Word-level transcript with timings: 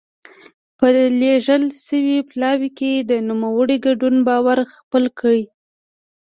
په 0.77 0.87
لېږل 1.19 1.63
شوي 1.85 2.17
پلاوي 2.29 2.69
کې 2.79 2.91
د 3.09 3.11
نوموړي 3.29 3.77
ګډون 3.85 4.15
باور 4.27 4.57
خپل 4.75 5.03
کړي. 5.19 5.43